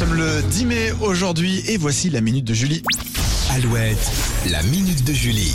sommes 0.00 0.14
le 0.14 0.40
10 0.40 0.64
mai 0.64 0.92
aujourd'hui 1.02 1.62
et 1.68 1.76
voici 1.76 2.08
la 2.08 2.22
minute 2.22 2.46
de 2.46 2.54
Julie. 2.54 2.82
Alouette, 3.54 3.98
la 4.50 4.62
minute 4.62 5.04
de 5.04 5.12
Julie. 5.12 5.52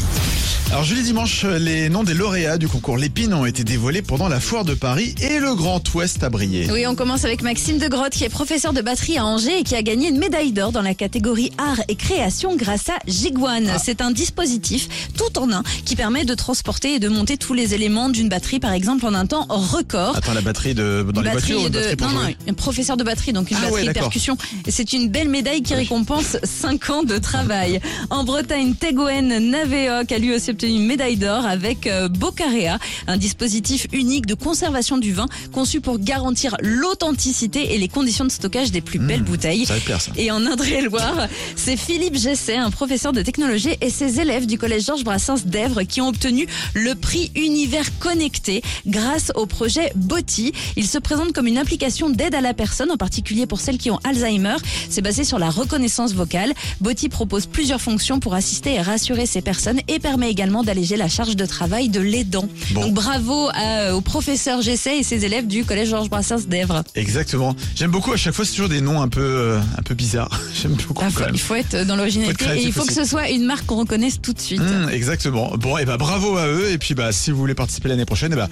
Alors 0.72 0.84
Julie 0.84 1.04
dimanche, 1.04 1.46
les 1.46 1.90
noms 1.90 2.04
des 2.04 2.14
lauréats 2.16 2.58
du 2.58 2.68
concours 2.68 2.98
Lépine 2.98 3.34
ont 3.34 3.46
été 3.46 3.64
dévoilés 3.64 4.02
pendant 4.02 4.28
la 4.28 4.40
foire 4.40 4.66
de 4.66 4.74
Paris 4.74 5.14
et 5.22 5.40
le 5.40 5.54
Grand 5.56 5.82
Ouest 5.94 6.24
a 6.24 6.30
brillé. 6.30 6.68
Oui, 6.72 6.86
on 6.88 6.96
commence 6.96 7.24
avec 7.24 7.44
Maxime 7.44 7.78
de 7.78 7.88
Grotte, 7.88 8.14
qui 8.14 8.24
est 8.24 8.30
professeur 8.30 8.74
de 8.74 8.82
batterie 8.82 9.18
à 9.18 9.26
Angers 9.26 9.60
et 9.60 9.64
qui 9.64 9.76
a 9.76 9.84
gagné 9.84 10.10
une 10.10 10.18
médaille 10.18 10.52
d'or 10.52 10.72
dans 10.72 10.82
la 10.82 10.96
catégorie 10.96 11.52
art 11.58 11.80
et 11.88 11.96
création 11.96 12.56
grâce 12.58 12.90
à 12.90 12.98
Jiguan. 13.08 13.70
C'est 13.82 14.02
un 14.02 14.12
dispositif 14.12 14.88
tout 15.16 15.38
en 15.40 15.52
un 15.52 15.64
qui 15.86 15.96
permet 15.96 16.26
de 16.26 16.34
transporter 16.34 16.96
et 16.96 17.00
de 17.00 17.08
monter 17.10 17.38
tous 17.38 17.54
les 17.54 17.76
éléments 17.76 18.10
d'une 18.10 18.28
batterie, 18.28 18.60
par 18.60 18.74
exemple, 18.74 19.06
en 19.06 19.14
un 19.14 19.28
temps 19.28 19.46
record. 19.50 20.18
Attends, 20.18 20.34
la 20.34 20.42
batterie 20.42 20.74
de 20.74 21.06
dans 21.14 21.22
les 21.22 21.30
Batterie 21.30 21.54
voitures 21.54 21.66
ou 21.68 21.70
de- 21.70 21.80
la 21.80 21.82
batterie 21.92 21.96
pour 21.96 22.08
non, 22.12 22.24
non, 22.28 22.34
un 22.50 22.54
professeur 22.54 22.98
de 22.98 23.04
batterie, 23.04 23.34
donc 23.34 23.52
une 23.52 23.58
Ah 23.58 23.66
ouais, 23.66 23.70
batterie 23.72 23.86
d'accord. 23.86 24.02
percussion. 24.04 24.38
C'est 24.68 24.94
une 24.94 25.10
belle 25.10 25.30
médaille 25.30 25.62
qui 25.62 25.76
récompense 25.76 26.38
5 26.44 26.90
ans 26.90 27.04
de 27.04 27.18
travail. 27.20 27.80
En 28.10 28.24
Bretagne, 28.24 28.76
Tegoen 28.76 29.50
Naveoc 29.50 30.12
a 30.12 30.18
lui 30.18 30.34
aussi 30.34 30.52
obtenu 30.52 30.74
une 30.74 30.86
médaille 30.86 31.18
d'or 31.18 31.46
avec 31.46 31.88
euh, 31.88 32.08
Bocarea, 32.08 32.80
un 33.08 33.18
dispositif 33.18 33.88
unique 33.92 34.26
de 34.26 34.34
conservation 34.34 34.98
du 34.98 35.14
vin 35.14 35.26
conçu 35.52 35.82
pour 35.82 36.00
garantir 36.00 36.56
l'authenticité 36.62 37.74
et 37.74 37.78
les 37.78 37.88
conditions 37.88 38.26
de 38.26 38.32
stockage 38.32 38.72
des 38.72 38.82
plus 38.82 39.00
belles 39.00 39.24
bouteilles. 39.24 39.64
Mmh. 39.64 39.66
Ça 39.66 39.80
te 39.80 39.86
plaire 39.86 40.02
ça. 40.02 40.12
Et 40.18 40.32
en 40.32 40.46
Indre-et-Loire, 40.46 41.28
c'est 41.56 41.78
Philippe 41.78 42.16
Gesset, 42.16 42.58
un 42.58 42.72
professeur 42.72 43.14
de 43.14 43.22
technologie 43.22 43.76
et 43.82 43.90
ses 43.90 44.20
élèves 44.20 44.46
du 44.46 44.58
collège 44.58 44.86
Georges 44.86 45.04
Brassens 45.04 45.46
d'Èvres 45.46 45.84
qui 45.84 46.02
ont 46.02 46.10
obtenu 46.10 46.48
le 46.74 46.96
prix 46.96 47.32
Univers 47.36 47.98
Connecté 48.00 48.62
grâce 48.86 49.32
au 49.36 49.46
projet 49.46 49.92
Boti. 49.96 50.54
Il 50.76 50.88
se 50.88 50.98
présente 50.98 51.34
comme 51.34 51.48
une 51.48 51.58
application 51.58 52.10
d'aide 52.10 52.36
à 52.36 52.42
la 52.42 52.54
personne, 52.54 52.92
en 52.92 52.98
particulier 52.98 53.46
pour 53.46 53.60
celles 53.60 53.78
qui 53.78 53.92
ont 53.92 54.00
Alzheimer. 54.04 54.56
C'est 54.90 55.02
basé 55.02 55.24
sur 55.24 55.40
la 55.40 55.50
reconnaissance 55.50 56.14
vocale. 56.14 56.54
Boti 56.82 57.10
propose 57.10 57.46
plusieurs 57.46 57.75
fonctions 57.82 58.20
pour 58.20 58.34
assister 58.34 58.74
et 58.76 58.82
rassurer 58.82 59.26
ces 59.26 59.42
personnes 59.42 59.80
et 59.88 60.00
permet 60.00 60.30
également 60.30 60.64
d'alléger 60.64 60.96
la 60.98 61.08
charge 61.10 61.36
de 61.36 61.46
travail 61.46 61.90
de 61.90 62.00
l'aidant. 62.02 62.48
Bon. 62.72 62.82
Donc 62.82 62.94
bravo 62.94 63.50
à- 63.54 63.94
au 63.96 64.02
professeur 64.02 64.62
Gesset 64.62 65.00
et 65.00 65.04
ses 65.04 65.26
élèves 65.26 65.48
du 65.48 65.64
collège 65.66 65.90
Georges 65.90 66.10
Brassens 66.10 66.48
d'Èvres. 66.48 66.84
Exactement. 66.96 67.56
J'aime 67.76 67.92
beaucoup 67.92 68.12
à 68.14 68.18
chaque 68.18 68.34
fois 68.34 68.46
c'est 68.46 68.52
toujours 68.52 68.70
des 68.70 68.82
noms 68.82 69.02
un 69.02 69.08
peu 69.08 69.22
euh, 69.22 69.60
un 69.78 69.82
peu 69.84 69.94
bizarres. 69.96 70.40
J'aime 70.62 70.74
beaucoup 70.88 71.04
Ah, 71.06 71.06
quand 71.08 71.12
faut- 71.20 71.26
même. 71.26 71.36
il 71.36 71.40
faut 71.40 71.56
être 71.56 71.86
dans 71.86 71.96
l'originalité 71.96 72.46
et 72.56 72.64
il 72.64 72.72
faut 72.74 72.86
que 72.86 72.94
ce 72.94 73.06
soit 73.06 73.30
une 73.30 73.46
marque 73.46 73.66
qu'on 73.66 73.78
reconnaisse 73.78 74.22
tout 74.22 74.34
de 74.34 74.40
suite. 74.40 74.62
Mmh, 74.62 74.90
exactement. 74.92 75.54
Bon 75.58 75.78
et 75.78 75.86
bah 75.86 75.98
bravo 75.98 76.38
à 76.38 76.48
eux 76.48 76.70
et 76.72 76.78
puis 76.78 76.94
bah 76.96 77.12
si 77.12 77.32
vous 77.32 77.38
voulez 77.38 77.56
participer 77.56 77.90
l'année 77.90 78.06
prochaine 78.06 78.34
et 78.34 78.36
bah 78.36 78.50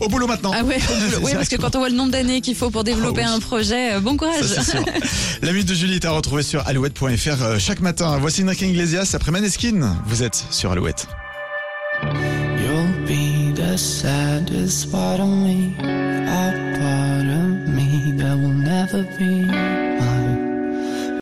au 0.00 0.08
boulot 0.08 0.26
maintenant. 0.26 0.52
Ah 0.54 0.64
ouais, 0.64 0.78
ouais, 1.22 1.32
parce 1.34 1.48
que 1.48 1.56
quand 1.56 1.76
on 1.76 1.78
voit 1.78 1.88
le 1.88 1.94
nombre 1.96 2.10
d'années 2.12 2.40
qu'il 2.40 2.54
faut 2.56 2.70
pour 2.70 2.84
développer 2.84 3.22
Ah 3.24 3.28
oui. 3.30 3.36
un 3.36 3.40
projet, 3.40 3.94
euh, 3.94 4.00
bon 4.00 4.16
courage. 4.16 4.42
Ça, 4.44 4.62
sûr. 4.62 4.84
La 5.42 5.52
minute 5.52 5.68
de 5.68 5.74
Julie 5.74 5.94
est 5.94 6.04
à 6.04 6.10
retrouver 6.10 6.42
sur 6.42 6.66
alouette.fr 6.66 7.42
euh, 7.42 7.58
chaque 7.58 7.80
matin. 7.80 8.18
Voici 8.20 8.42
Enrique 8.64 9.14
après 9.14 9.30
Maneskin. 9.30 9.94
Vous 10.06 10.22
êtes 10.22 10.46
sur 10.50 10.72
Alouette. 10.72 11.06
You'll 12.02 13.06
be 13.06 13.52
the 13.54 13.76
saddest 13.76 14.90
part 14.90 15.20
of 15.20 15.28
me, 15.28 15.74